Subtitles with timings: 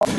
[0.00, 0.10] Muy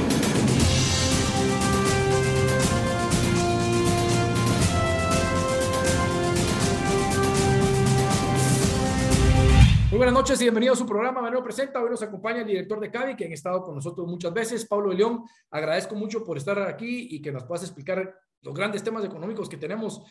[9.92, 11.82] buenas noches y bienvenidos a su programa Manuel Presenta.
[11.82, 14.90] Hoy nos acompaña el director de CAVI, que han estado con nosotros muchas veces, Pablo
[14.90, 15.24] de León.
[15.50, 19.56] Agradezco mucho por estar aquí y que nos puedas explicar los grandes temas económicos que
[19.56, 20.02] tenemos,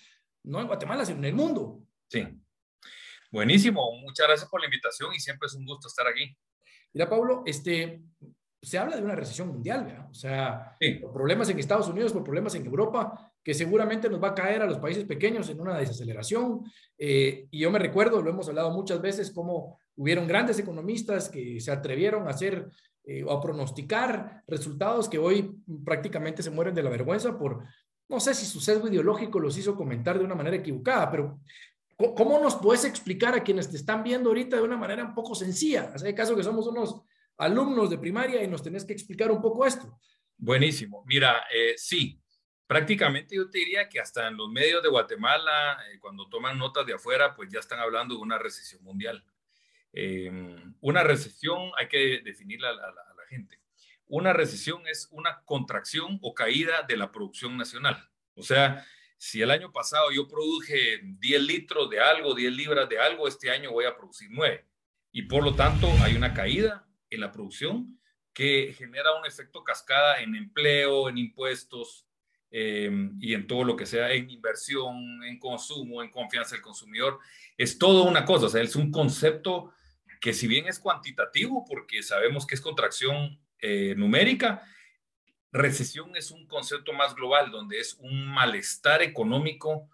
[0.44, 1.82] no en Guatemala, sino en el mundo.
[2.08, 2.26] Sí.
[3.30, 4.00] Buenísimo.
[4.00, 6.34] Muchas gracias por la invitación y siempre es un gusto estar aquí.
[6.94, 8.02] Mira, Pablo, este,
[8.60, 10.08] se habla de una recesión mundial, ¿verdad?
[10.10, 10.76] O sea,
[11.12, 14.66] problemas en Estados Unidos, por problemas en Europa, que seguramente nos va a caer a
[14.66, 16.64] los países pequeños en una desaceleración.
[16.98, 21.60] Eh, y yo me recuerdo, lo hemos hablado muchas veces, cómo hubieron grandes economistas que
[21.60, 22.68] se atrevieron a hacer
[23.04, 27.64] eh, o a pronosticar resultados que hoy prácticamente se mueren de la vergüenza por,
[28.08, 31.40] no sé si su sesgo ideológico los hizo comentar de una manera equivocada, pero
[31.96, 35.34] ¿cómo nos puedes explicar a quienes te están viendo ahorita de una manera un poco
[35.34, 35.90] sencilla?
[35.94, 37.02] Hace caso que somos unos
[37.38, 39.98] alumnos de primaria y nos tenés que explicar un poco esto.
[40.36, 41.04] Buenísimo.
[41.06, 42.20] Mira, eh, sí,
[42.66, 46.84] prácticamente yo te diría que hasta en los medios de Guatemala, eh, cuando toman notas
[46.84, 49.24] de afuera, pues ya están hablando de una recesión mundial.
[49.92, 53.60] Em, una recesión hay que definirla a la, a la gente.
[54.06, 58.08] Una recesión es una contracción o caída de la producción nacional.
[58.34, 58.84] O sea,
[59.16, 63.50] si el año pasado yo produje 10 litros de algo, 10 libras de algo, este
[63.50, 64.64] año voy a producir 9.
[65.12, 67.98] Y por lo tanto hay una caída en la producción
[68.32, 72.08] que genera un efecto cascada en empleo, en impuestos,
[72.50, 77.18] eh, y en todo lo que sea, en inversión, en consumo, en confianza del consumidor.
[77.58, 79.72] Es todo una cosa, o sea, es un concepto
[80.20, 84.62] que si bien es cuantitativo, porque sabemos que es contracción eh, numérica,
[85.52, 89.90] recesión es un concepto más global, donde es un malestar económico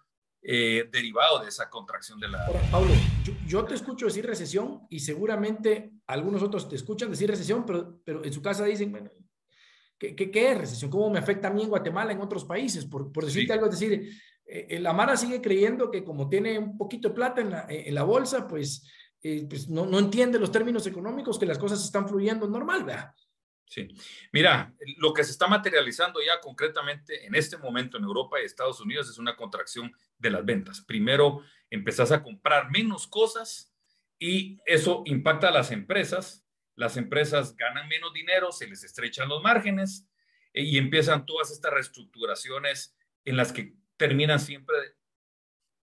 [0.47, 2.45] eh, derivado de esa contracción de la...
[2.71, 2.91] Pablo,
[3.47, 8.23] yo, te escucho decir recesión y seguramente algunos otros te escuchan decir recesión, pero, pero
[8.23, 9.09] en su casa dicen, bueno,
[9.97, 10.91] ¿Qué, qué, es recesión?
[10.91, 12.85] ¿Cómo me afecta a mí en Guatemala, en otros países?
[12.85, 14.11] Por, por decirte algo, es decir,
[14.45, 17.95] eh, la Mara sigue creyendo que como tiene un poquito de plata en la, en
[17.95, 18.85] la bolsa, pues,
[19.23, 23.11] eh, pues no, no, entiende los términos económicos, que las cosas están fluyendo normal, ¿verdad?
[23.65, 23.87] Sí.
[24.31, 28.79] Mira, lo que se está materializando ya concretamente en este momento en Europa y Estados
[28.79, 30.81] Unidos es una contracción de las ventas.
[30.81, 33.73] Primero, empezás a comprar menos cosas
[34.19, 39.41] y eso impacta a las empresas las empresas ganan menos dinero, se les estrechan los
[39.41, 40.07] márgenes
[40.53, 44.75] eh, y empiezan todas estas reestructuraciones en las que terminan siempre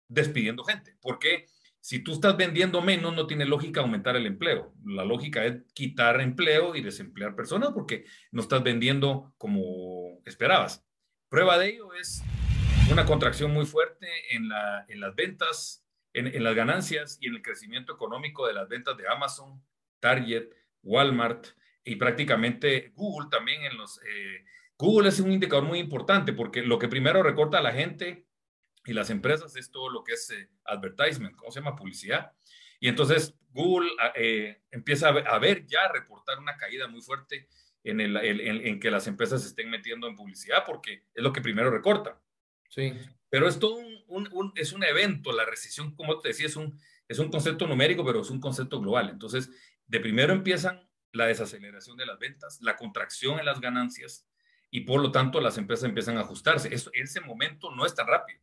[0.08, 0.96] despidiendo gente.
[1.00, 1.46] Porque
[1.80, 4.74] si tú estás vendiendo menos, no tiene lógica aumentar el empleo.
[4.84, 10.84] La lógica es quitar empleo y desemplear personas porque no estás vendiendo como esperabas.
[11.28, 12.22] Prueba de ello es
[12.92, 17.36] una contracción muy fuerte en, la, en las ventas, en, en las ganancias y en
[17.36, 19.62] el crecimiento económico de las ventas de Amazon,
[20.00, 20.50] Target,
[20.82, 21.46] Walmart
[21.84, 23.98] y prácticamente Google también en los...
[24.02, 24.44] Eh,
[24.76, 28.26] Google es un indicador muy importante porque lo que primero recorta a la gente
[28.84, 31.76] y las empresas es todo lo que es eh, advertisement, ¿cómo se llama?
[31.76, 32.32] Publicidad.
[32.80, 37.48] Y entonces Google ah, eh, empieza a ver, ya, a reportar una caída muy fuerte
[37.84, 41.40] en, el, en, que las empresas se estén metiendo en publicidad porque es lo que
[41.40, 42.20] primero recorta.
[42.68, 42.92] Sí.
[43.28, 46.78] Pero es todo un, un, es un evento, la recesión, como te decía, es un,
[47.08, 49.10] es un concepto numérico, pero es un concepto global.
[49.10, 49.50] Entonces,
[49.86, 54.26] de primero empiezan la desaceleración de las ventas, la contracción en las ganancias
[54.70, 56.72] y por lo tanto las empresas empiezan a ajustarse.
[56.72, 58.40] Eso, ese momento no es tan rápido.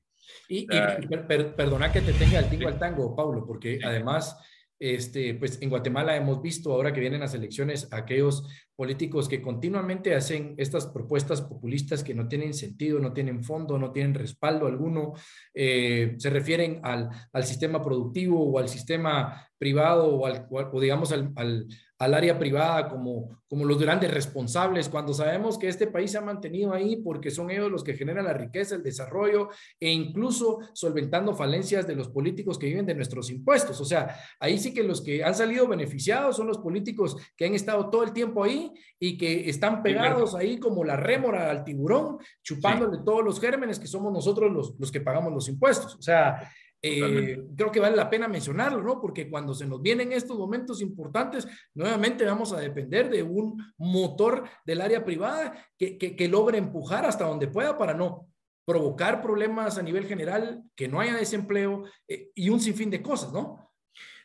[0.48, 4.38] Y, perdona que te tenga el tingo al tango, Pablo, porque además,
[4.80, 10.14] este, pues en Guatemala hemos visto ahora que vienen las elecciones aquellos políticos que continuamente
[10.14, 15.14] hacen estas propuestas populistas que no tienen sentido, no tienen fondo, no tienen respaldo alguno,
[15.54, 21.12] eh, se refieren al, al, sistema productivo o al sistema privado o, al, o digamos
[21.12, 21.66] al, al
[22.00, 26.22] al área privada como, como los grandes responsables, cuando sabemos que este país se ha
[26.22, 29.50] mantenido ahí porque son ellos los que generan la riqueza, el desarrollo
[29.80, 33.82] e incluso solventando falencias de los políticos que viven de nuestros impuestos.
[33.82, 37.56] O sea, ahí sí que los que han salido beneficiados son los políticos que han
[37.56, 42.18] estado todo el tiempo ahí y que están pegados ahí como la rémora al tiburón,
[42.44, 45.96] chupándole todos los gérmenes que somos nosotros los, los que pagamos los impuestos.
[45.96, 46.52] O sea,
[46.82, 49.02] eh, creo que vale la pena mencionarlo, ¿no?
[49.02, 54.48] Porque cuando se nos vienen estos momentos importantes, nuevamente vamos a depender de un motor
[54.66, 58.28] del área privada que, que, logre empujar hasta donde pueda para no
[58.66, 63.32] provocar problemas a nivel general, que no haya desempleo eh, y un sinfín de cosas,
[63.32, 63.74] ¿no?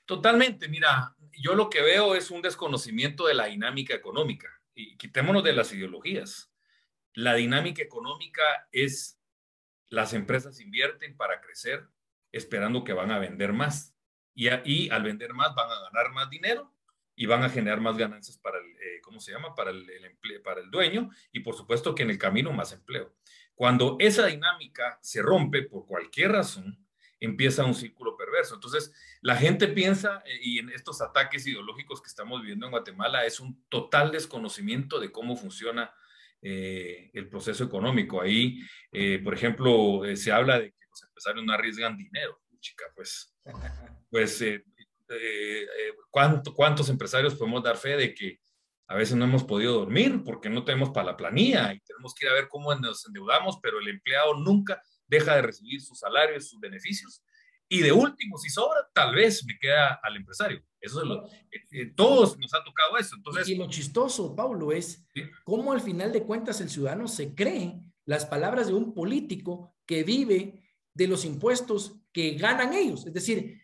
[0.04, 5.44] Totalmente, mira, yo lo que veo es un desconocimiento de la dinámica económica y quitémonos
[5.44, 6.52] de las ideologías.
[7.14, 9.18] La dinámica económica es
[9.88, 11.86] las empresas invierten para crecer,
[12.32, 13.96] esperando que van a vender más.
[14.34, 16.74] Y, ahí al vender más van a ganar más dinero
[17.14, 19.54] y van a generar más ganancias para el, eh, ¿cómo se llama?
[19.54, 23.14] Para el, empleo, para el dueño y por supuesto que en el camino más empleo.
[23.54, 26.78] Cuando esa dinámica se rompe por cualquier razón,
[27.20, 28.54] empieza un círculo perverso.
[28.54, 33.26] Entonces, la gente piensa, eh, y en estos ataques ideológicos que estamos viviendo en Guatemala,
[33.26, 35.94] es un total desconocimiento de cómo funciona
[36.42, 38.20] eh, el proceso económico.
[38.20, 38.60] Ahí,
[39.24, 42.38] por ejemplo, se habla de que los empresarios no arriesgan dinero.
[42.60, 43.34] Chica, pues,
[44.10, 44.40] pues
[45.12, 45.92] eh, eh,
[46.54, 48.40] ¿cuántos empresarios podemos dar fe de que
[48.88, 52.26] a veces no hemos podido dormir porque no tenemos para la planilla y tenemos que
[52.26, 56.48] ir a ver cómo nos endeudamos, pero el empleado nunca deja de recibir sus salarios,
[56.48, 57.22] sus beneficios.
[57.72, 60.62] Y de último, si sobra, tal vez me queda al empresario.
[60.78, 63.16] Eso es lo, eh, todos nos ha tocado eso.
[63.16, 65.06] Entonces, y lo chistoso, Pablo, es
[65.42, 70.04] cómo al final de cuentas el ciudadano se cree las palabras de un político que
[70.04, 73.06] vive de los impuestos que ganan ellos.
[73.06, 73.62] Es decir,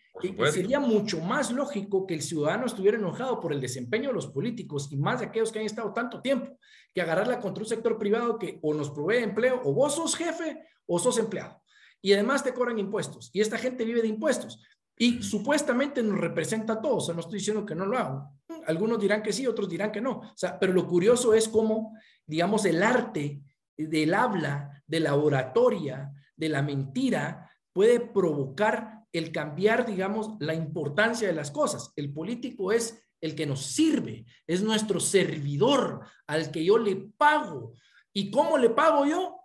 [0.52, 4.88] sería mucho más lógico que el ciudadano estuviera enojado por el desempeño de los políticos
[4.90, 6.58] y más de aquellos que han estado tanto tiempo
[6.94, 10.62] que agarrarla contra un sector privado que o nos provee empleo o vos sos jefe
[10.86, 11.60] o sos empleado.
[12.00, 14.62] Y además te cobran impuestos y esta gente vive de impuestos
[14.98, 17.04] y supuestamente nos representa a todos.
[17.04, 18.32] O sea, no estoy diciendo que no lo hago.
[18.66, 20.18] Algunos dirán que sí, otros dirán que no.
[20.18, 21.96] O sea, pero lo curioso es cómo,
[22.26, 23.42] digamos, el arte
[23.76, 31.28] del habla, de la oratoria, de la mentira, puede provocar el cambiar, digamos, la importancia
[31.28, 31.92] de las cosas.
[31.96, 37.72] El político es el que nos sirve, es nuestro servidor al que yo le pago.
[38.12, 39.37] ¿Y cómo le pago yo?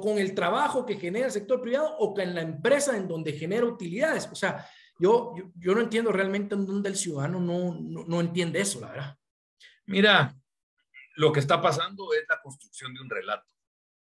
[0.00, 3.66] Con el trabajo que genera el sector privado o con la empresa en donde genera
[3.66, 4.28] utilidades.
[4.32, 4.66] O sea,
[4.98, 8.90] yo, yo, no entiendo realmente en dónde el ciudadano no, no, no entiende eso, la
[8.90, 9.18] verdad.
[9.86, 10.36] Mira,
[11.16, 13.52] lo que está pasando es la construcción de un relato,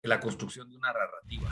[0.02, 1.50] la construcción de una narrativa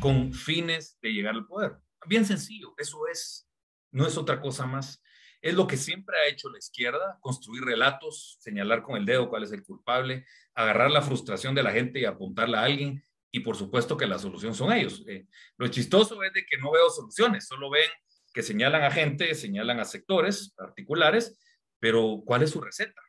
[0.00, 1.76] con fines de llegar al poder.
[2.06, 3.48] Bien sencillo, eso es,
[3.90, 5.02] no es otra cosa más.
[5.40, 9.44] Es lo que siempre ha hecho la izquierda, construir relatos, señalar con el dedo cuál
[9.44, 13.56] es el culpable, agarrar la frustración de la gente y apuntarla a alguien, y por
[13.56, 15.04] supuesto que la solución son ellos.
[15.06, 15.26] Eh,
[15.56, 17.90] lo chistoso es de que no veo soluciones, solo ven
[18.32, 21.38] que señalan a gente, señalan a sectores particulares,
[21.78, 23.00] pero ¿cuál es su receta?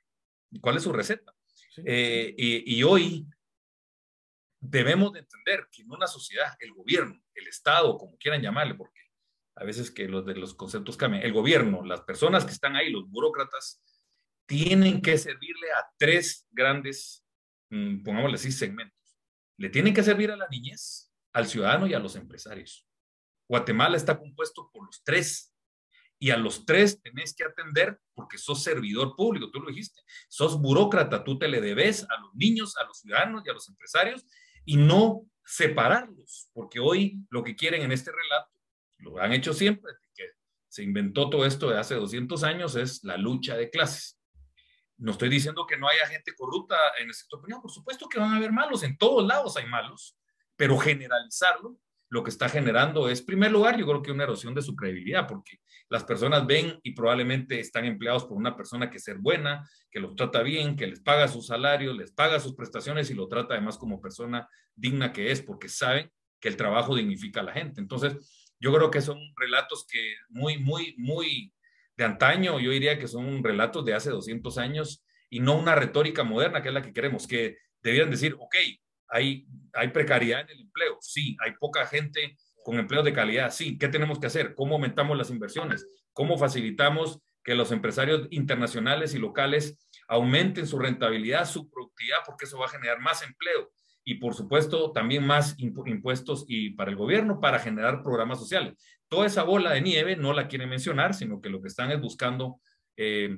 [0.61, 1.33] ¿Cuál es su receta?
[1.85, 3.27] Eh, y, y, hoy
[4.59, 8.99] debemos de entender que en una sociedad, el gobierno, el Estado, como quieran llamarle, porque
[9.55, 12.89] a veces que los de los conceptos cambian, el gobierno, las personas que están ahí,
[12.89, 13.81] los burócratas,
[14.45, 17.25] tienen que servirle a tres grandes,
[17.69, 18.98] mm, pongámosle así, segmentos.
[19.59, 22.87] Le tienen que servir a la niñez, al ciudadano y a los empresarios.
[23.47, 25.53] Guatemala está compuesto por los tres.
[26.17, 30.01] Y a los tres tenés que atender porque sos servidor público, tú lo dijiste.
[30.29, 33.67] Sos burócrata, tú te le debes a los niños, a los ciudadanos y a los
[33.69, 34.25] empresarios
[34.65, 38.51] y no separarlos, porque hoy lo que quieren en este relato,
[38.99, 40.25] lo han hecho siempre, que
[40.67, 44.18] se inventó todo esto de hace 200 años, es la lucha de clases.
[44.99, 48.19] No estoy diciendo que no haya gente corrupta en el sector privado, por supuesto que
[48.19, 50.17] van a haber malos, en todos lados hay malos,
[50.55, 51.79] pero generalizarlo
[52.09, 54.75] lo que está generando es, en primer lugar, yo creo que una erosión de su
[54.75, 55.59] credibilidad, porque
[55.89, 59.99] las personas ven y probablemente están empleados por una persona que es ser buena, que
[59.99, 63.53] los trata bien, que les paga su salario, les paga sus prestaciones y lo trata
[63.53, 67.79] además como persona digna que es, porque saben que el trabajo dignifica a la gente.
[67.79, 71.53] Entonces, yo creo que son relatos que muy, muy, muy
[71.99, 76.23] de antaño, yo diría que son relatos de hace 200 años y no una retórica
[76.23, 78.55] moderna que es la que queremos, que debieran decir, ok,
[79.09, 83.77] hay, hay precariedad en el empleo, sí, hay poca gente con empleos de calidad, sí,
[83.77, 84.55] ¿qué tenemos que hacer?
[84.55, 85.85] ¿Cómo aumentamos las inversiones?
[86.13, 89.77] ¿Cómo facilitamos que los empresarios internacionales y locales
[90.07, 93.71] aumenten su rentabilidad, su productividad, porque eso va a generar más empleo?
[94.05, 98.73] Y por supuesto, también más impuestos y para el gobierno para generar programas sociales.
[99.09, 101.99] Toda esa bola de nieve no la quieren mencionar, sino que lo que están es
[101.99, 102.61] buscando,
[102.95, 103.37] eh,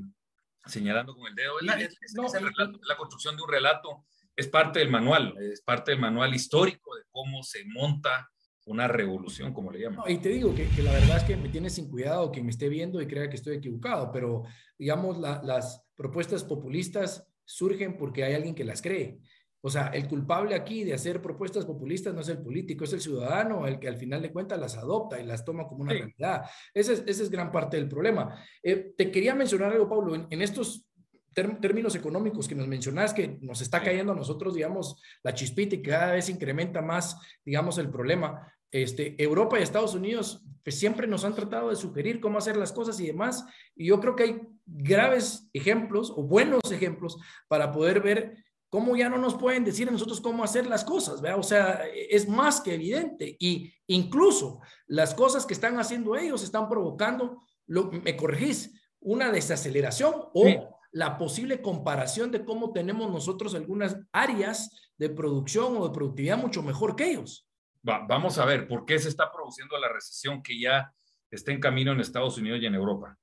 [0.65, 5.61] señalando con el dedo, la, la construcción de un relato es parte del manual, es
[5.61, 8.29] parte del manual histórico de cómo se monta
[8.65, 10.09] una revolución, como le llaman.
[10.09, 12.69] y te digo que, la verdad es que me tiene sin cuidado que me esté
[12.69, 14.43] viendo y crea que estoy equivocado, pero
[14.77, 19.19] digamos, las propuestas populistas surgen porque hay alguien que las cree.
[19.61, 23.01] O sea, el culpable aquí de hacer propuestas populistas no es el político, es el
[23.01, 26.43] ciudadano, el que al final de cuentas las adopta y las toma como una realidad.
[26.73, 28.39] Ese es, ese es gran parte del problema.
[28.63, 30.87] Eh, te quería mencionar algo, Pablo, en estos
[31.33, 35.81] términos económicos que nos mencionas, que nos está cayendo a nosotros, digamos, la chispita y
[35.81, 38.53] cada vez incrementa más, digamos, el problema.
[38.69, 42.71] Este, Europa y Estados Unidos pues, siempre nos han tratado de sugerir cómo hacer las
[42.71, 48.01] cosas y demás, y yo creo que hay graves ejemplos o buenos ejemplos para poder
[48.01, 51.39] ver cómo ya no nos pueden decir a nosotros cómo hacer las cosas, ¿verdad?
[51.39, 56.69] O sea, es más que evidente y incluso las cosas que están haciendo ellos están
[56.69, 63.97] provocando, lo, me corregís, una desaceleración o la posible comparación de cómo tenemos nosotros algunas
[64.13, 67.45] áreas de producción o de productividad mucho mejor que ellos.
[67.83, 70.93] vamos a ver, ¿por qué se está produciendo la recesión que ya
[71.29, 73.17] está en camino en Estados Unidos y en Europa?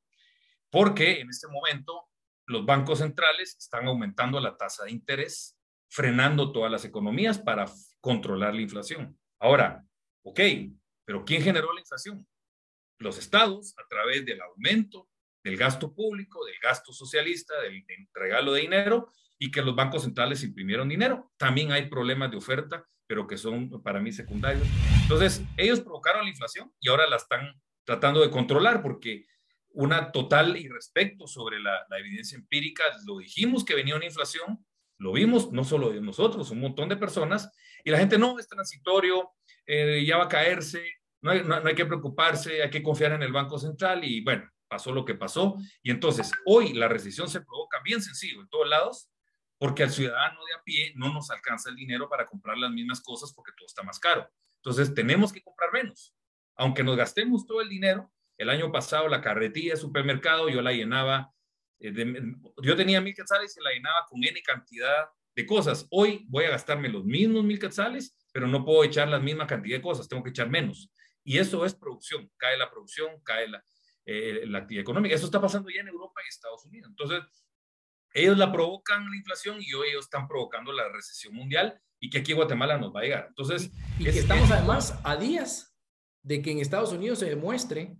[0.70, 2.07] Porque en este momento
[2.48, 5.56] los bancos centrales están aumentando la tasa de interés,
[5.90, 7.66] frenando todas las economías para
[8.00, 9.18] controlar la inflación.
[9.38, 9.84] Ahora,
[10.22, 10.40] ok,
[11.04, 12.26] pero ¿quién generó la inflación?
[12.98, 15.08] Los estados a través del aumento
[15.44, 20.42] del gasto público, del gasto socialista, del, regalo de dinero y que los bancos centrales
[20.42, 21.30] imprimieron dinero.
[21.36, 24.66] También hay problemas de oferta, pero que son para mí secundarios.
[25.02, 29.26] Entonces, ellos provocaron la inflación y ahora la están tratando de controlar porque
[29.70, 34.64] una total irrespecto sobre la, evidencia empírica, lo dijimos que venía una inflación,
[34.98, 37.50] lo vimos no solo nosotros, un montón de personas,
[37.84, 39.30] y la gente no, es transitorio,
[39.66, 40.84] eh, ya va a caerse,
[41.20, 44.48] no hay, no hay que preocuparse, hay que confiar en el Banco Central y bueno,
[44.68, 45.56] pasó lo que pasó.
[45.82, 49.10] Y entonces, hoy la recesión se provoca bien sencillo en todos lados,
[49.58, 53.00] porque al ciudadano de a pie no nos alcanza el dinero para comprar las mismas
[53.00, 54.28] cosas porque todo está más caro.
[54.62, 56.14] Entonces, tenemos que comprar menos.
[56.56, 60.72] Aunque nos gastemos todo el dinero, el año pasado la carretilla de supermercado yo la
[60.72, 61.32] llenaba,
[61.80, 61.92] eh,
[62.62, 65.86] yo tenía mil quetzales y la llenaba con N cantidad de cosas.
[65.90, 69.76] Hoy voy a gastarme los mismos mil quetzales, pero no puedo echar la misma cantidad
[69.76, 70.90] de cosas, tengo que echar menos.
[71.24, 73.62] Y eso es producción, cae la producción, cae la,
[74.06, 75.14] eh, la actividad económica.
[75.14, 76.88] Eso está pasando ya en Europa y Estados Unidos.
[76.90, 77.20] Entonces,
[78.14, 82.18] ellos la provocan la inflación y hoy ellos están provocando la recesión mundial y que
[82.18, 83.26] aquí Guatemala nos va a llegar.
[83.28, 85.76] Entonces, y, que estamos además a días
[86.22, 87.96] de que en Estados Unidos se demuestre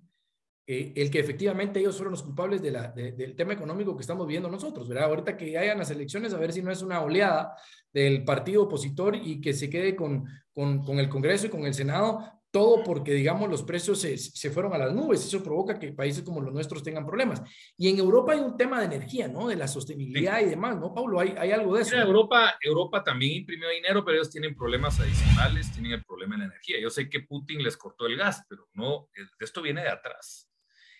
[0.70, 4.26] eh, el que efectivamente ellos fueron los culpables de la, del tema económico que estamos
[4.26, 5.04] viendo nosotros, ¿verdad?
[5.04, 7.56] Ahorita que hayan las elecciones, a ver si no es una oleada
[7.90, 11.72] del partido opositor y que se quede con, con, con el Congreso y con el
[11.72, 15.24] Senado todo porque, digamos, los precios se, fueron a las nubes.
[15.24, 17.42] Eso provoca que países como los nuestros tengan problemas.
[17.76, 19.48] Y en Europa hay un tema de energía, ¿no?
[19.48, 21.20] De la sostenibilidad y demás, ¿no, Paulo?
[21.20, 21.96] Hay, hay algo de eso.
[21.96, 26.44] Europa, Europa también imprimió dinero, pero ellos tienen problemas adicionales, tienen el problema de la
[26.46, 26.80] energía.
[26.80, 29.08] Yo sé que Putin les cortó el gas, pero no,
[29.38, 30.47] esto viene de atrás.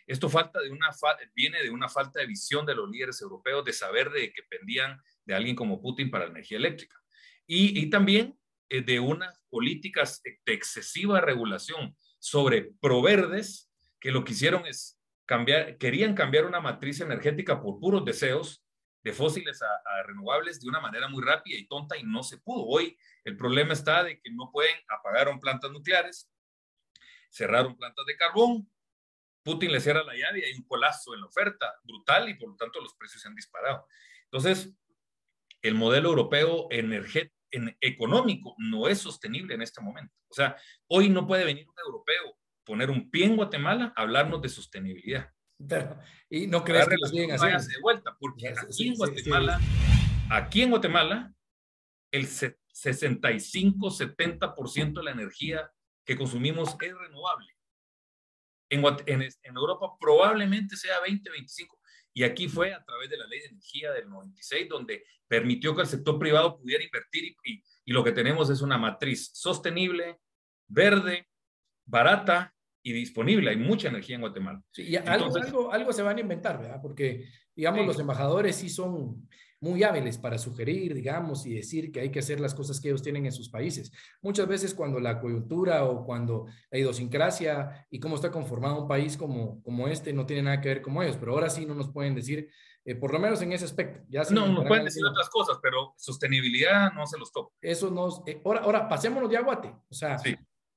[0.09, 0.89] Esto falta de una
[1.35, 4.99] viene de una falta de visión de los líderes europeos de saber de que pendían
[5.27, 6.97] de alguien como Putin para la energía eléctrica.
[7.47, 8.39] Y, también
[8.71, 15.77] eh, de unas políticas de excesiva regulación sobre proverdes que lo que hicieron es cambiar,
[15.77, 18.65] querían cambiar una matriz energética por puros deseos
[19.03, 22.65] de fósiles a, renovables de una manera muy rápida y tonta y no se pudo.
[22.65, 26.31] Hoy el problema está de que no pueden, apagaron plantas nucleares,
[27.31, 28.71] cerraron plantas de carbón,
[29.49, 32.51] Putin le cierra la llave y hay un colapso en la oferta brutal y por
[32.51, 33.87] lo tanto los precios se han disparado.
[34.25, 34.75] Entonces,
[35.63, 40.15] el modelo europeo energético en económico no es sostenible en este momento.
[40.29, 40.55] O sea,
[40.87, 45.33] hoy no puede venir un europeo, poner un pie en Guatemala, hablarnos de sostenibilidad.
[46.29, 47.59] y no crees que lo siguen haciendo.
[47.59, 49.59] de vuelta, porque aquí en Guatemala,
[50.29, 51.33] aquí en Guatemala,
[52.13, 55.73] el 65-70% de la energía
[56.05, 57.58] que consumimos es renovable.
[58.71, 61.79] En, en, en, Europa probablemente sea 20-25.
[62.15, 65.83] Y aquí fue a través de la ley de energía del 96, donde permitió que
[65.83, 70.19] el sector privado pudiera invertir y, y, lo que tenemos es una matriz sostenible,
[70.67, 71.29] verde,
[71.85, 73.51] barata y disponible.
[73.51, 74.63] Hay mucha energía en Guatemala.
[74.71, 76.81] Sí, y algo, algo, algo, se van a inventar, ¿verdad?
[76.83, 79.29] Porque, digamos, los embajadores sí son
[79.61, 83.03] muy hábiles para sugerir, digamos, y decir que hay que hacer las cosas que ellos
[83.03, 83.93] tienen en sus países.
[84.23, 89.17] Muchas veces cuando la coyuntura o cuando la idiosincrasia y cómo está conformado un país
[89.17, 91.91] como, como este no tiene nada que ver con ellos, pero ahora sí no nos
[91.91, 92.51] pueden decir,
[92.85, 94.01] eh, por lo menos en ese aspecto.
[94.09, 97.55] Ya no, nos pueden decir otras cosas, pero sostenibilidad no se los toca.
[97.61, 98.23] Eso nos...
[98.27, 99.75] Eh, ahora, ahora, pasémonos de aguate.
[99.91, 100.17] O sea,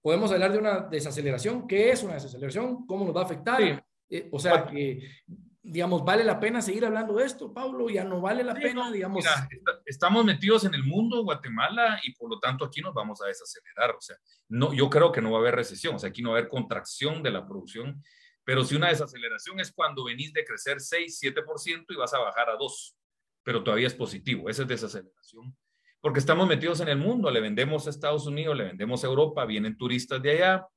[0.01, 1.67] podemos hablar de una desaceleración.
[1.67, 2.85] ¿Qué es una desaceleración?
[2.85, 3.85] ¿Cómo nos va a afectar?
[4.09, 5.07] Eh, o sea, que
[5.63, 7.89] digamos, ¿vale la pena seguir hablando de esto, Pablo?
[7.89, 9.25] Ya no vale la pena, digamos.
[9.85, 13.91] estamos metidos en el mundo, Guatemala, y por lo tanto aquí nos vamos a desacelerar.
[13.91, 14.17] O sea,
[14.49, 16.39] no, yo creo que no va a haber recesión, o sea, aquí no va a
[16.39, 18.03] haber contracción de la producción,
[18.43, 22.49] pero si una desaceleración es cuando venís de crecer 6, 7% y vas a bajar
[22.49, 22.97] a 2,
[23.43, 25.55] pero todavía es positivo, esa es desaceleración.
[25.99, 29.45] Porque estamos metidos en el mundo, le vendemos a Estados Unidos, le vendemos a Europa,
[29.45, 30.67] vienen turistas de allá,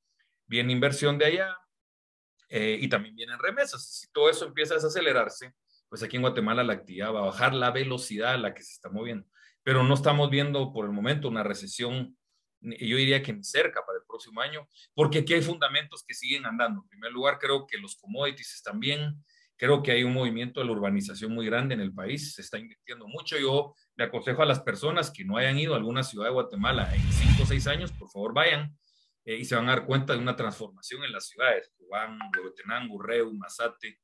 [0.47, 1.57] viene inversión de allá,
[2.49, 3.87] eh, y también vienen remesas.
[3.99, 5.55] Si todo eso empieza a desacelerarse,
[5.89, 8.73] pues aquí en Guatemala la actividad va a bajar la velocidad a la que se
[8.73, 9.27] está moviendo.
[9.63, 12.17] Pero no estamos viendo por el momento una recesión,
[12.61, 16.83] yo diría que cerca para el próximo año, porque aquí hay fundamentos que siguen andando.
[16.83, 19.23] En primer lugar, creo que los commodities están bien,
[19.57, 22.59] creo que hay un movimiento de la urbanización muy grande en el país, se está
[22.59, 23.39] invirtiendo mucho.
[23.39, 26.93] Yo le aconsejo a las personas que no hayan ido a alguna ciudad de Guatemala
[26.95, 28.77] en cinco o seis años, por favor vayan
[29.25, 33.01] eh, y se van a dar cuenta de una transformación en las ciudades, Cubán, Huehuetenango,
[33.03, 34.01] Reu, Mazate,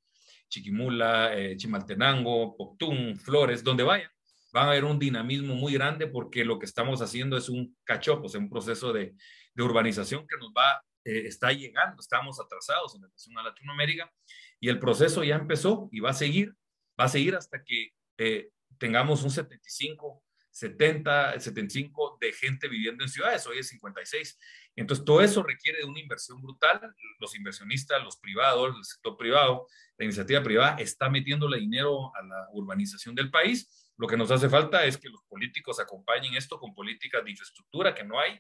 [0.48, 4.10] Chiquimula, eh, Chimaltenango, Poctún, Flores, donde vayan,
[4.52, 8.26] van a haber un dinamismo muy grande porque lo que estamos haciendo es un cachopo,
[8.26, 9.14] es un proceso de,
[9.54, 14.12] de urbanización que nos va, eh, está llegando, estamos atrasados en relación a Latinoamérica
[14.58, 16.54] y el proceso ya empezó y va a seguir,
[16.98, 20.22] va a seguir hasta que eh, tengamos un 75,
[20.60, 24.38] 70, 75 de gente viviendo en ciudades, hoy es 56.
[24.76, 26.94] Entonces, todo eso requiere de una inversión brutal.
[27.18, 32.48] Los inversionistas, los privados, el sector privado, la iniciativa privada está metiéndole dinero a la
[32.52, 33.90] urbanización del país.
[33.96, 37.94] Lo que nos hace falta es que los políticos acompañen esto con políticas de infraestructura
[37.94, 38.38] que no hay.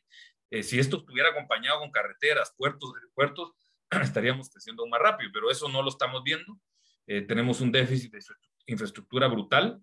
[0.50, 3.52] Eh, si esto estuviera acompañado con carreteras, puertos, aeropuertos,
[4.02, 6.60] estaríamos creciendo más rápido, pero eso no lo estamos viendo.
[7.06, 8.20] Eh, tenemos un déficit de
[8.66, 9.80] infraestructura brutal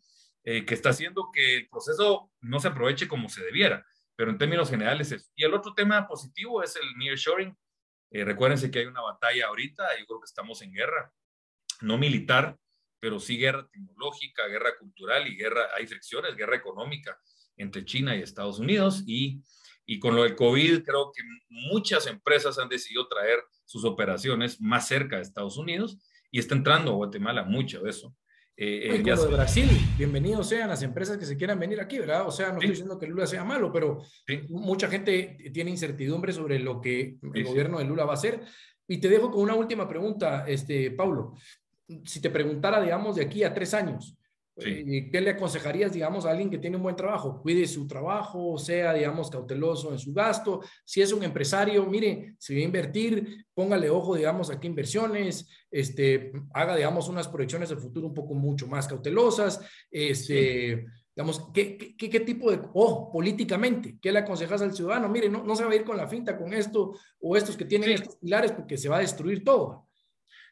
[0.50, 3.86] eh, que está haciendo que el proceso no se aproveche como se debiera,
[4.16, 5.30] pero en términos generales es.
[5.36, 7.54] Y el otro tema positivo es el nearshoring.
[8.12, 11.12] Eh, recuérdense que hay una batalla ahorita, yo creo que estamos en guerra,
[11.82, 12.58] no militar,
[12.98, 17.20] pero sí guerra tecnológica, guerra cultural y guerra, hay fricciones, guerra económica
[17.58, 19.44] entre China y Estados Unidos y,
[19.86, 24.88] y con lo del COVID creo que muchas empresas han decidido traer sus operaciones más
[24.88, 25.98] cerca de Estados Unidos
[26.32, 28.16] y está entrando a Guatemala mucho de eso.
[28.60, 32.28] Eh, eh de Brasil, bienvenidos sean las empresas que se quieran venir aquí, ¿verdad?
[32.28, 34.02] O sea, no estoy diciendo que Lula sea malo, pero
[34.50, 38.42] mucha gente tiene incertidumbre sobre lo que el gobierno de Lula va a hacer.
[38.88, 41.36] Y te dejo con una última pregunta, este, Paulo.
[42.04, 44.18] Si te preguntara, digamos, de aquí a tres años,
[44.60, 47.42] eh, ¿Qué le aconsejarías, digamos, a alguien que tiene un buen trabajo?
[47.42, 50.62] Cuide su trabajo, sea, digamos, cauteloso en su gasto.
[50.84, 55.48] Si es un empresario, mire, si va a invertir, póngale ojo, digamos, a qué inversiones,
[55.70, 59.60] este, haga, digamos, unas proyecciones de futuro un poco mucho más cautelosas.
[59.92, 60.86] Este,
[61.16, 65.08] digamos, ¿qué, qué, qué, tipo de, ojo, políticamente, qué le aconsejas al ciudadano?
[65.08, 67.66] Mire, no, no se va a ir con la finta con esto o estos que
[67.66, 69.88] tienen estos pilares porque se va a destruir todo.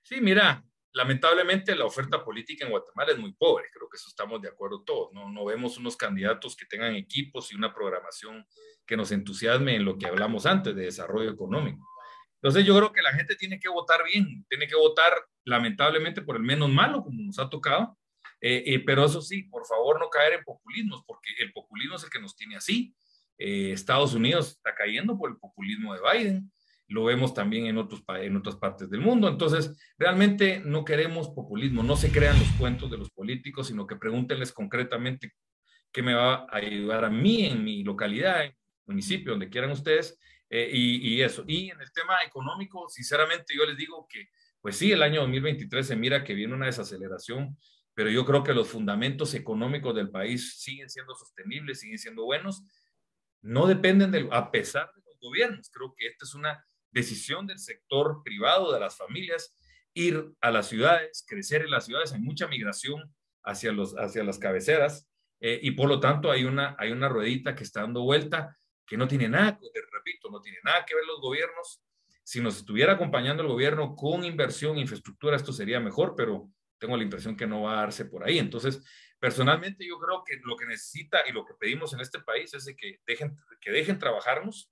[0.03, 0.63] Sí, mira,
[0.95, 4.81] lamentablemente la oferta política en Guatemala es muy pobre, creo que eso estamos de acuerdo
[4.83, 8.47] todos, no, no vemos unos candidatos que tengan equipos y una programación
[8.85, 11.85] que nos entusiasme en lo que hablamos antes de desarrollo económico.
[12.35, 15.11] Entonces yo creo que la gente tiene que votar bien, tiene que votar
[15.43, 17.97] lamentablemente por el menos malo, como nos ha tocado,
[18.39, 22.03] eh, eh, pero eso sí, por favor no caer en populismos, porque el populismo es
[22.05, 22.95] el que nos tiene así.
[23.37, 26.51] Eh, Estados Unidos está cayendo por el populismo de Biden,
[26.87, 29.27] lo vemos también en, otros, en otras partes del mundo.
[29.27, 33.95] Entonces, realmente no queremos populismo, no se crean los cuentos de los políticos, sino que
[33.95, 35.33] pregúntenles concretamente
[35.91, 39.71] qué me va a ayudar a mí en mi localidad, en mi municipio, donde quieran
[39.71, 40.19] ustedes,
[40.49, 41.43] eh, y, eso.
[41.47, 44.27] Y en el tema económico, sinceramente yo les digo que,
[44.61, 47.57] pues sí, el año 2023 se mira que viene una desaceleración,
[47.93, 52.63] pero yo creo que los fundamentos económicos del país siguen siendo sostenibles, siguen siendo buenos,
[53.41, 55.69] no dependen de, a pesar de los gobiernos.
[55.71, 56.63] Creo que esta es una
[56.95, 59.55] decisión del sector privado, de las familias,
[59.93, 62.13] ir a las ciudades, crecer en las ciudades.
[62.13, 65.07] Hay mucha migración hacia, los, hacia las cabeceras
[65.41, 68.97] eh, y por lo tanto hay una, hay una ruedita que está dando vuelta que
[68.97, 69.59] no tiene nada,
[69.91, 71.81] repito, no tiene nada que ver los gobiernos.
[72.23, 77.03] Si nos estuviera acompañando el gobierno con inversión, infraestructura, esto sería mejor, pero tengo la
[77.03, 78.39] impresión que no va a darse por ahí.
[78.39, 78.81] Entonces,
[79.19, 82.65] personalmente yo creo que lo que necesita y lo que pedimos en este país es
[82.65, 84.71] de que dejen, que dejen trabajarnos,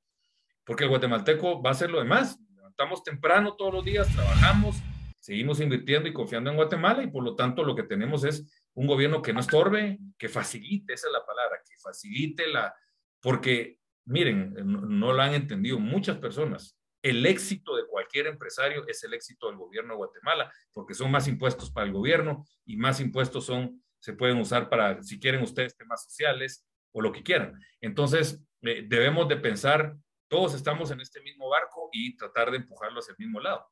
[0.66, 2.40] porque el guatemalteco va a hacer lo demás.
[2.56, 4.78] Levantamos temprano todos los días, trabajamos,
[5.20, 8.88] seguimos invirtiendo y confiando en Guatemala y por lo tanto lo que tenemos es un
[8.88, 12.74] gobierno que no estorbe, que facilite, esa es la palabra, que facilite la,
[13.22, 16.78] porque miren, no, lo han entendido muchas personas.
[17.02, 21.28] El éxito de cualquier empresario es el éxito del gobierno de Guatemala, porque son más
[21.28, 25.76] impuestos para el gobierno y más impuestos son, se pueden usar para, si quieren ustedes,
[25.76, 27.60] temas sociales o lo que quieran.
[27.82, 29.96] Entonces, eh, debemos de pensar
[30.28, 33.66] todos estamos en este mismo barco y tratar de empujarlo hacia el mismo lado.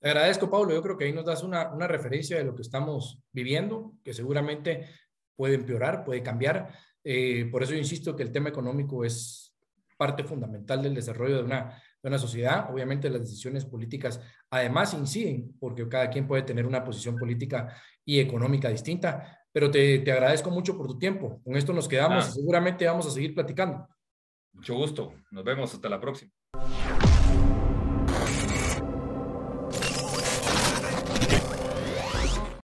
[0.00, 0.74] Te agradezco, Pablo.
[0.74, 4.12] Yo creo que ahí nos das una, una referencia de lo que estamos viviendo, que
[4.12, 4.88] seguramente
[5.36, 6.72] puede empeorar, puede cambiar.
[7.04, 9.54] Eh, por eso yo insisto que el tema económico es
[9.96, 12.68] parte fundamental del desarrollo de una, de una sociedad.
[12.72, 18.18] Obviamente las decisiones políticas además inciden, porque cada quien puede tener una posición política y
[18.18, 21.40] económica distinta, pero te, te agradezco mucho por tu tiempo.
[21.44, 23.88] Con esto nos quedamos y seguramente vamos a seguir platicando.
[24.52, 25.14] Mucho gusto.
[25.30, 26.30] Nos vemos hasta la próxima.